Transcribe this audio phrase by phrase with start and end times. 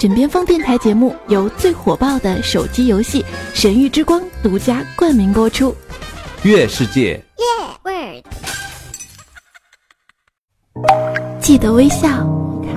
[0.00, 3.20] 枕边风电台节目由最火爆的手机游戏
[3.52, 5.76] 《神域之光》独家冠名播出。
[6.42, 7.22] 月世界，
[11.38, 12.24] 记得微笑，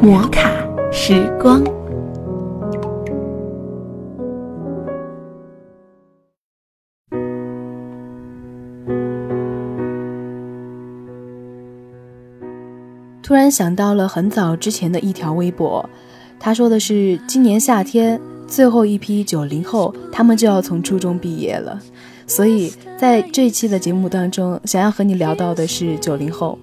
[0.01, 0.51] 摩卡
[0.91, 1.63] 时光。
[13.21, 15.89] 突然想到了很早之前的一条微博，
[16.45, 21.79] 他说的是今年夏天最后一批九零后，他们就要从初中毕业了。
[22.27, 26.59] 所以在这一期的节目当中，想要和你聊到的是九零后。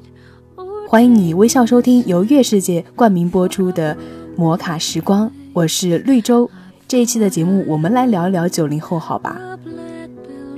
[0.86, 3.95] 欢迎你微笑收听由月世界冠名播出的
[4.36, 6.50] 《摩卡时光》，我是绿洲。
[6.86, 9.41] 这一期的节目，我们来聊一聊九零后，好吧？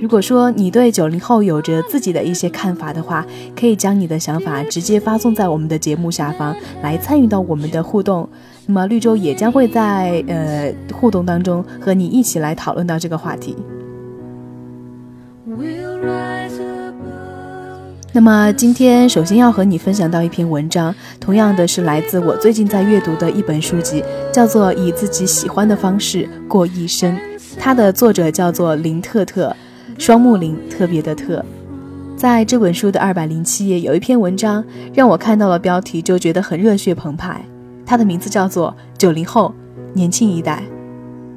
[0.01, 8.27] 如果说你对九零后有着自己的一些看法的话，可以将你的想法直接发送在我们的节目下方来参与到我们的互动。
[8.65, 13.55] 那么绿洲也将会在呃互动当中和你一起来讨论到这个话题。
[18.15, 27.15] 那么今天首先要和你分享到一篇文章，同样的是来自我最近在阅读的一本书籍，叫做《以自己喜欢的方式过一生》，
[27.57, 29.55] 它的作者叫做林特特。
[29.99, 31.45] 双木林特别的特，
[32.17, 37.45] 在这本书的二百零七页有一篇文章，让我看到了标题就觉得很热血澎湃。
[37.93, 39.53] 他的名字叫做《九零后
[39.93, 40.63] 年轻一代》。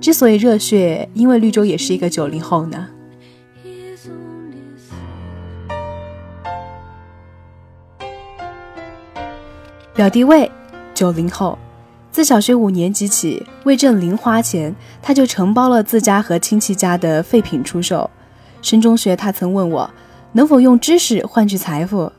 [0.01, 2.89] 之所以热血，因为绿洲也是一个九零后呢。
[9.95, 10.51] 表弟魏，
[10.95, 11.59] 九零后，
[12.11, 18.09] 自小学五年级起，为挣零花钱，他就承包了自家和亲戚家的废品出售。
[18.63, 19.91] 升中学，他曾问我
[20.33, 22.11] 能否用知识换取财富。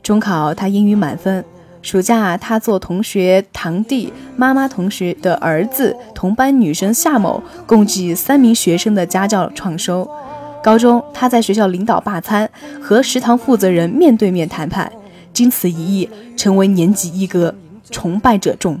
[0.00, 1.44] 中考，他英语满分。
[1.82, 10.08] 暑假，他做同学堂弟妈妈同学的儿子同班女生夏某共计三名学生的家教创收。
[10.62, 12.48] 高中，他在学校领导罢餐，
[12.82, 14.92] 和食堂负责人面对面谈判，
[15.32, 17.54] 经此一役，成为年级一哥，
[17.90, 18.78] 崇拜者众。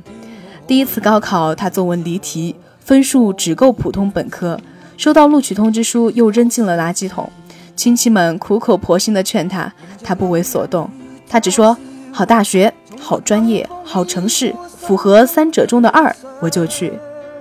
[0.66, 4.60] 第一次高考，他作文离题，分数只够普通本科。
[4.98, 7.30] 收到录取通知书，又扔进了垃圾桶。
[7.74, 9.72] 亲戚们苦口婆心地劝他，
[10.04, 10.90] 他不为所动。
[11.26, 11.74] 他只说
[12.12, 12.70] ：“好大学，
[13.00, 16.92] 好专业，好城市，符合三者中的二，我就去。”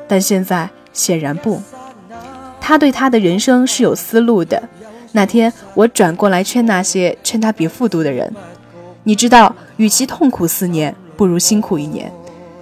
[0.07, 1.61] 但现在显然不。
[2.61, 4.61] 他对他的人生是有思路的。
[5.11, 8.31] 那天我转过来劝那些劝他别复读的人
[9.03, 12.11] ：“你知道，与其痛苦四年，不如辛苦一年。”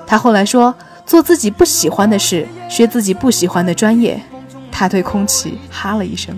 [0.08, 0.74] 他后来说
[1.06, 4.20] ：“做自己不喜欢的事，学自己不喜欢的专业。”
[4.72, 6.34] 他对空气哈了一声。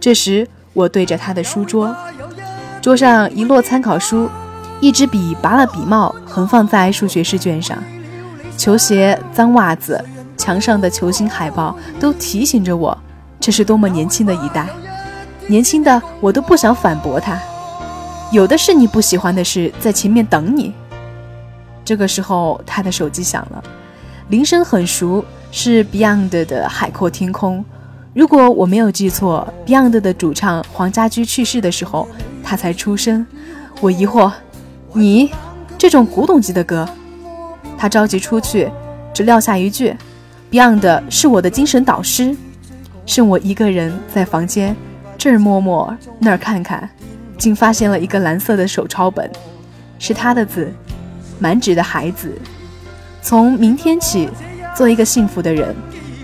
[0.00, 1.94] 这时，我对着他的书桌，
[2.80, 4.28] 桌上一摞参考书，
[4.80, 7.76] 一支笔拔了笔帽，横放在数学试卷上。
[8.56, 10.02] 球鞋、脏袜子、
[10.36, 12.96] 墙上的球星海报，都提醒着我，
[13.38, 14.66] 这是多么年轻的一代。
[15.46, 17.38] 年轻的我都不想反驳他。
[18.32, 20.72] 有的是你不喜欢的事，在前面等你。
[21.84, 23.62] 这个时候，他的手机响了，
[24.28, 25.24] 铃声很熟。
[25.52, 27.58] 是 Beyond 的《海阔天空》。
[28.14, 32.06] 如果我没有记错，Beyond 的主唱黄家驹去世的时候，
[32.40, 33.26] 他才出生。
[33.80, 34.30] 我疑惑，
[34.92, 35.32] 你
[35.78, 36.88] 这种古董级的歌，
[37.78, 38.70] 他着急出去，
[39.14, 39.96] 只撂下一句
[40.50, 42.36] ：“Beyond 是我的精神导师。”
[43.06, 44.76] 剩我一个人在房间，
[45.18, 46.88] 这儿摸摸，那儿看看，
[47.36, 49.30] 竟发现了一个蓝色的手抄本，
[49.98, 50.72] 是他的字，
[51.38, 52.32] 满纸的孩子。
[53.22, 54.28] 从明天起。
[54.72, 55.74] 做一个幸福的人，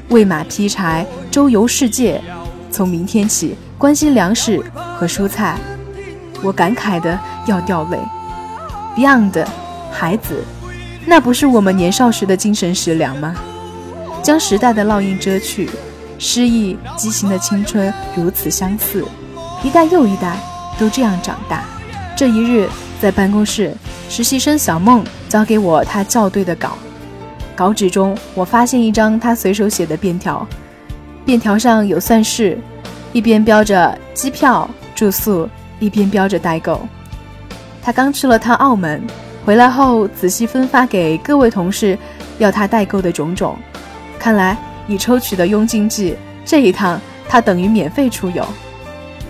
[0.08, 2.22] 喂马劈柴，周游世界。
[2.70, 4.62] 从明天起，关心粮食
[4.96, 5.58] 和蔬菜。
[6.44, 7.98] 我感慨的要掉泪。
[8.96, 9.44] Beyond，
[9.92, 10.42] 孩子，
[11.04, 13.36] 那不是我们年少时的精神食粮吗？
[14.22, 15.68] 将时代的烙印遮去，
[16.18, 19.04] 诗意畸形的青春如此相似，
[19.62, 20.38] 一代又一代
[20.78, 21.62] 都这样长大。
[22.16, 22.66] 这一日，
[22.98, 23.74] 在办公室，
[24.08, 26.78] 实习生小梦交给我他校对的稿。
[27.54, 30.46] 稿纸中，我发现一张他随手写的便条，
[31.26, 32.58] 便条上有算式，
[33.12, 35.46] 一边标着机票、住宿，
[35.80, 36.80] 一边标着代购。
[37.86, 39.00] 他刚去了趟澳门，
[39.44, 41.96] 回来后仔细分发给各位同事，
[42.38, 43.56] 要他代购的种种。
[44.18, 44.56] 看来
[44.88, 48.44] 已抽取的佣金计，这一趟他等于免费出游。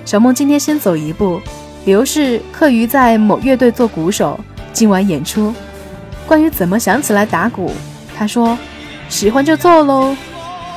[0.06, 1.38] 小梦今天先走一步，
[1.84, 4.40] 理由是课余在某乐队做鼓手，
[4.72, 5.54] 今晚演出。
[6.26, 7.70] 关于怎么想起来打鼓？
[8.16, 8.56] 他说
[9.10, 10.16] ：“喜欢就做喽，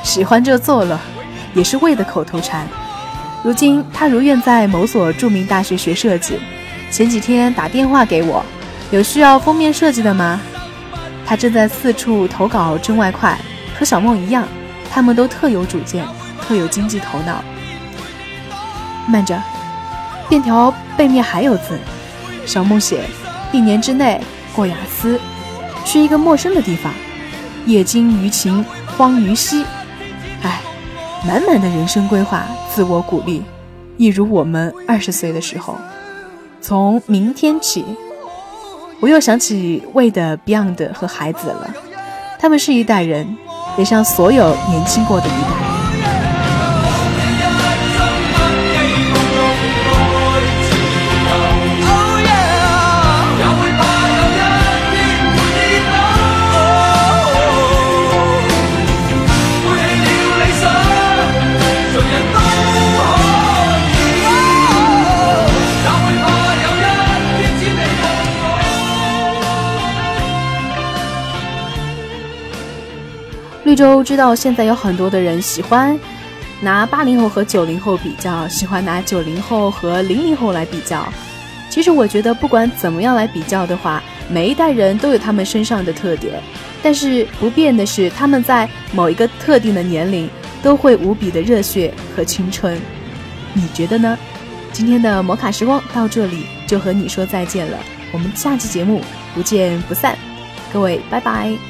[0.02, 1.00] 喜欢就做了，
[1.54, 2.68] 也是魏的口头禅。
[3.42, 6.38] 如今他如愿在某所著名大学学设计。
[6.90, 8.44] 前几天打电话给我，
[8.90, 10.40] 有需要封面设计的吗？
[11.24, 13.38] 他正在四处投稿挣外快，
[13.78, 14.46] 和小梦一样，
[14.90, 16.04] 他们都特有主见，
[16.42, 17.44] 特有经济头脑。
[19.06, 19.40] 慢着，
[20.28, 21.78] 便条背面还有字。
[22.44, 23.04] 小梦写：
[23.52, 24.20] 一年之内
[24.52, 25.20] 过雅思，
[25.84, 26.92] 去一个陌生的地方，
[27.66, 28.64] 业精于勤，
[28.98, 29.64] 荒于嬉。
[30.42, 30.60] 哎，
[31.24, 32.44] 满满的人生规划，
[32.74, 33.44] 自我鼓励，
[33.96, 35.78] 一如我们二十岁的时候。
[36.60, 37.84] 从明天起，
[39.00, 41.74] 我又想起魏的 Beyond 和孩子了，
[42.38, 43.26] 他们是一代人，
[43.78, 45.69] 也像所有年轻过的一代。
[73.64, 75.98] 绿洲知道现在有很多的人喜欢
[76.60, 81.06] 拿八零后和九零后比较，喜欢拿九零后和零零后来比较。
[81.68, 86.42] 其实我觉得，不管怎么样来比较的话，每一代人都有他们身上的特点，
[86.82, 90.28] 但是不变的是，他们在某一个特定的年龄
[90.62, 92.80] 都会无比的热血和青春。
[93.52, 94.18] 你觉得呢？
[94.72, 97.78] 今天的摩卡时光到这里就和你说再见了，
[98.12, 99.00] 我们下期节目
[99.34, 100.16] 不见不散，
[100.72, 101.69] 各位拜拜。